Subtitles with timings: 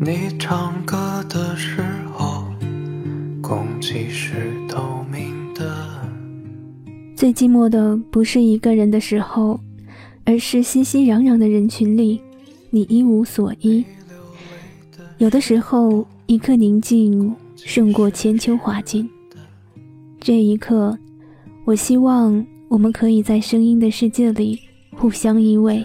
[0.00, 1.82] 你唱歌的时
[2.12, 2.44] 候，
[3.42, 5.76] 空气是透明的。
[7.16, 9.58] 最寂寞的不是一个人的时候，
[10.24, 12.20] 而是熙熙攘攘的人群里，
[12.70, 13.84] 你一无所依。
[15.18, 19.10] 有的时候，一刻宁静胜过千秋华尽。
[20.20, 20.96] 这一刻，
[21.64, 24.60] 我希望我们可以在声音的世界里
[24.94, 25.84] 互相依偎。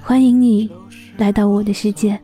[0.00, 0.70] 欢迎你
[1.16, 2.16] 来到我的世界。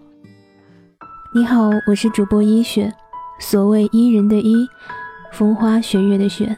[1.34, 2.92] 你好，我是主播依雪，
[3.38, 4.68] 所谓伊人的伊，
[5.32, 6.54] 风花雪月的雪，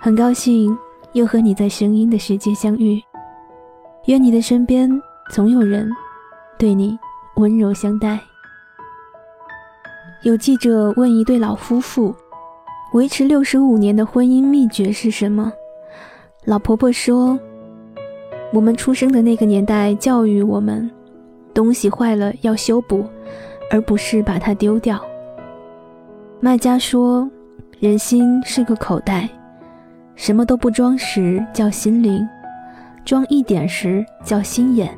[0.00, 0.74] 很高兴
[1.12, 2.98] 又和你在声音的世界相遇。
[4.06, 4.90] 愿你的身边
[5.30, 5.90] 总有人
[6.58, 6.98] 对你
[7.36, 8.18] 温柔相待。
[10.22, 12.14] 有记者问一对老夫妇，
[12.94, 15.52] 维持六十五年的婚姻秘诀是什么？
[16.46, 17.38] 老婆婆说
[18.54, 20.90] ：“我们出生的那个年代教育我们，
[21.52, 23.04] 东西坏了要修补。”
[23.72, 25.00] 而不是把它丢掉。
[26.40, 27.26] 卖家说
[27.80, 29.26] ：“人心是个口袋，
[30.14, 32.28] 什么都不装时叫心灵，
[33.02, 34.94] 装一点时叫心眼，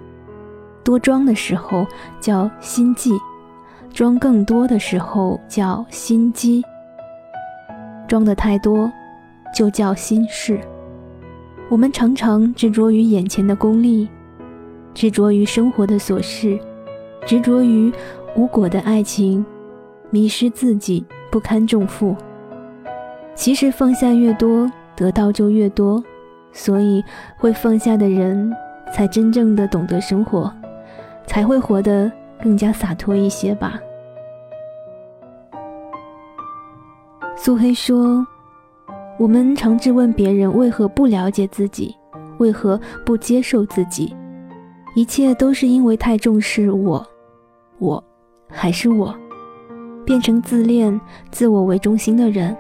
[0.83, 1.86] 多装的时候
[2.19, 3.12] 叫心计，
[3.92, 6.61] 装更多的时候叫心机。
[8.09, 8.91] 装的太多，
[9.55, 10.59] 就叫心事。
[11.69, 14.09] 我们常常执着于眼前的功利，
[14.94, 16.59] 执着于生活的琐事，
[17.25, 17.92] 执着于……”
[18.36, 19.44] 无果的爱情，
[20.10, 22.16] 迷失自己，不堪重负。
[23.34, 26.02] 其实放下越多，得到就越多。
[26.52, 27.02] 所以
[27.36, 28.52] 会放下的人，
[28.92, 30.52] 才真正的懂得生活，
[31.26, 32.10] 才会活得
[32.42, 33.78] 更加洒脱一些吧。
[37.36, 38.24] 苏黑说
[39.19, 41.94] ：“我们常质问别人为何不了解自己，
[42.38, 44.14] 为何不接受自己，
[44.94, 47.04] 一切都是因为太重视我，
[47.78, 48.02] 我。”
[48.48, 49.14] 还是我，
[50.05, 50.98] 变成自恋、
[51.31, 52.56] 自我为中心的人，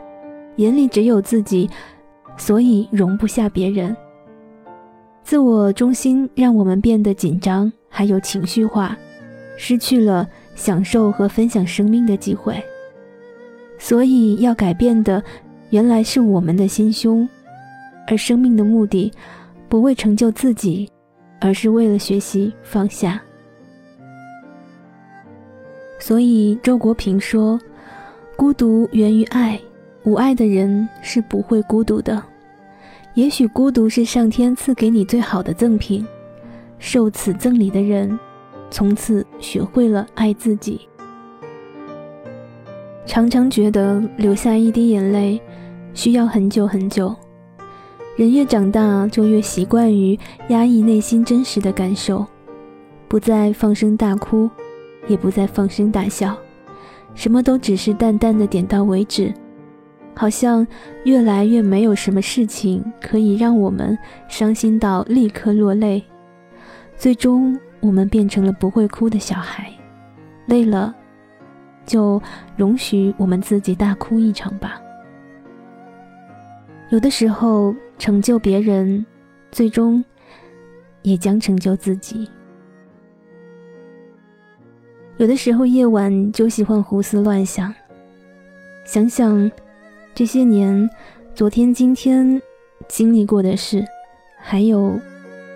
[0.56, 1.68] 眼里只有自己，
[2.36, 3.96] 所以容不下别人。
[5.22, 8.96] 自我中心让我们变得紧张，还有情绪化，
[9.56, 12.62] 失去了享受和分享生命的机会。
[13.78, 15.22] 所以要改变的，
[15.70, 17.28] 原来是我们的心胸，
[18.06, 19.10] 而生命的目的，
[19.68, 20.88] 不为成就自己，
[21.40, 23.20] 而是为了学习放下。
[26.06, 27.58] 所以周国平说
[28.36, 29.58] ：“孤独源于爱，
[30.02, 32.22] 无爱的人是不会孤独的。
[33.14, 36.06] 也许孤独是上天赐给你最好的赠品。
[36.78, 38.18] 受此赠礼的人，
[38.70, 40.86] 从此学会了爱自己。
[43.06, 45.40] 常常觉得流下一滴眼泪，
[45.94, 47.16] 需要很久很久。
[48.16, 52.26] 人越长大，就越习惯于压抑内心真实的感受，
[53.08, 54.50] 不再放声大哭。”
[55.06, 56.36] 也不再放声大笑，
[57.14, 59.32] 什么都只是淡淡的点到为止，
[60.14, 60.66] 好像
[61.04, 63.96] 越来越没有什么事情可以让我们
[64.28, 66.02] 伤心到立刻落泪。
[66.96, 69.70] 最终，我们变成了不会哭的小孩。
[70.46, 70.94] 累了，
[71.84, 72.20] 就
[72.56, 74.80] 容许我们自己大哭一场吧。
[76.90, 79.04] 有的时候，成就别人，
[79.50, 80.04] 最终
[81.02, 82.28] 也将成就自己。
[85.16, 87.72] 有的时候夜晚就喜欢胡思乱想，
[88.84, 89.48] 想想
[90.12, 90.90] 这些年、
[91.36, 92.42] 昨天、今天
[92.88, 93.84] 经历过的事，
[94.36, 94.98] 还有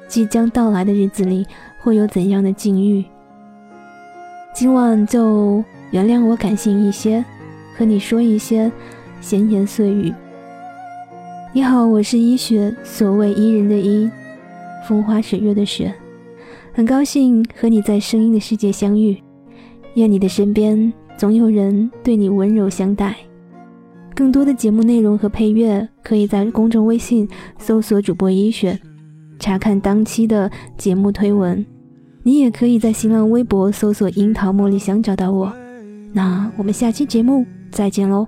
[0.06, 1.44] 即将到来的日子里
[1.80, 3.04] 会有怎样的境遇。
[4.54, 7.24] 今晚就原谅我感性一些，
[7.76, 8.70] 和你说一些
[9.20, 10.14] 闲言碎语。
[11.52, 14.08] 你好，我是医雪，所谓伊人的伊，
[14.86, 15.92] 风花雪月的雪，
[16.72, 19.20] 很高兴和你在声音的世界相遇。
[19.98, 23.16] 愿你的身边总有人对你温柔相待。
[24.14, 27.28] 更多的节目内容和配乐，可以在公众微信
[27.58, 28.78] 搜索“主播医学”，
[29.38, 31.64] 查看当期的节目推文。
[32.24, 35.52] 你也可以在新浪微博搜索“樱桃茉莉香”找到我。
[36.12, 38.26] 那我们下期节目再见喽。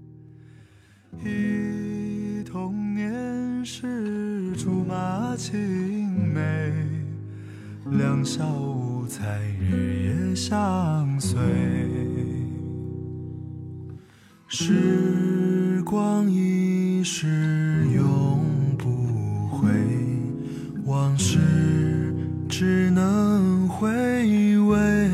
[1.24, 5.58] 忆童年时竹马青
[6.32, 6.40] 梅，
[7.90, 11.38] 两小无猜日夜相随。
[14.46, 18.44] 时光一逝永
[18.78, 19.68] 不回，
[20.84, 21.38] 往事
[22.48, 23.88] 只能回
[24.58, 25.10] 味。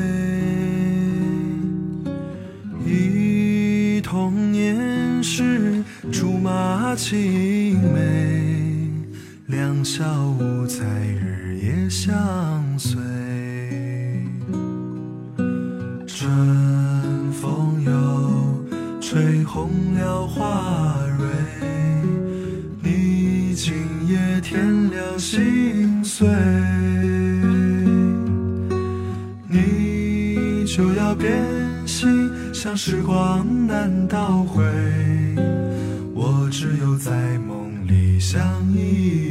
[2.84, 5.82] 忆童年时
[6.12, 8.75] 竹马青梅，
[9.46, 10.04] 两小
[10.40, 13.00] 无猜日夜相随。
[16.04, 19.44] 春风又吹。
[19.44, 21.24] 红了花蕊，
[22.82, 23.72] 你今
[24.06, 26.28] 夜添了心碎，
[29.48, 31.40] 你就要变
[31.86, 34.62] 心，像时光难倒回，
[36.12, 38.42] 我只有在梦里相
[38.74, 39.25] 依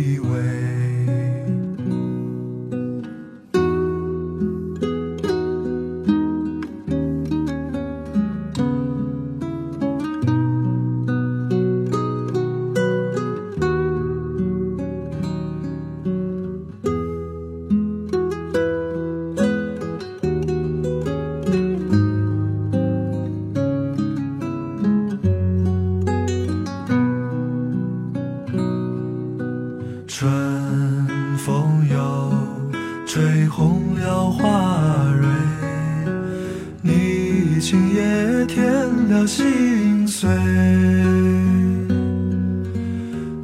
[39.35, 40.29] 心碎，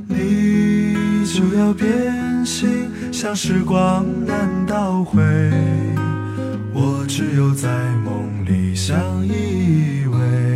[0.08, 5.22] 你就要变心，像时光难倒回，
[6.74, 7.68] 我只有在
[8.06, 8.98] 梦里相
[9.28, 10.51] 依偎。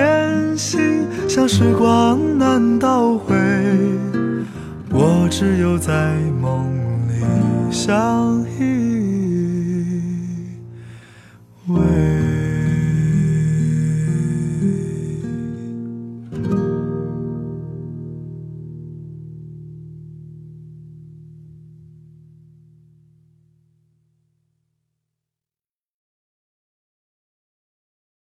[0.00, 0.10] 就要
[0.50, 3.36] 变心，像时光难倒回，
[4.90, 6.66] 我只有在梦
[7.06, 7.22] 里
[7.70, 10.00] 相依
[11.68, 12.19] 偎。